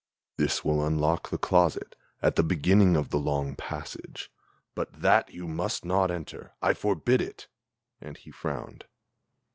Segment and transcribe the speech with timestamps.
[0.37, 4.31] "This will unlock the closet at the end of the long passage,
[4.73, 6.53] But that you must not enter!
[6.59, 7.47] I forbid it!"
[8.01, 8.85] and he frowned.